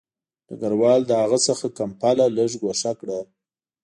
[0.47, 3.19] ډګروال له هغه څخه کمپله لږ ګوښه کړه